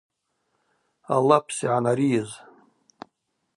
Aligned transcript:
Алапс 1.15 1.57
йгӏанарийыз. 1.65 2.31